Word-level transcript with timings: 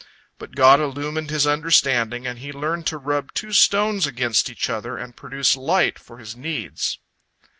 But 0.39 0.55
God 0.55 0.79
illumined 0.79 1.29
his 1.29 1.45
understanding, 1.45 2.25
and 2.25 2.39
he 2.39 2.51
learned 2.51 2.87
to 2.87 2.97
rub 2.97 3.31
two 3.35 3.53
stones 3.53 4.07
against 4.07 4.49
each 4.49 4.67
other 4.67 4.97
and 4.97 5.15
produce 5.15 5.55
light 5.55 5.99
for 5.99 6.17
his 6.17 6.35
needs. 6.35 6.97